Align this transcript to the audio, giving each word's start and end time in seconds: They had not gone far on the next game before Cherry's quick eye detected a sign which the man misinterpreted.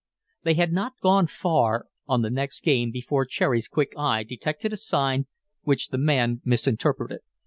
They 0.41 0.55
had 0.55 0.73
not 0.73 0.99
gone 0.99 1.27
far 1.27 1.85
on 2.07 2.23
the 2.23 2.31
next 2.31 2.63
game 2.63 2.89
before 2.89 3.23
Cherry's 3.23 3.67
quick 3.67 3.93
eye 3.95 4.23
detected 4.23 4.73
a 4.73 4.77
sign 4.77 5.27
which 5.61 5.89
the 5.89 5.99
man 5.99 6.41
misinterpreted. 6.43 7.19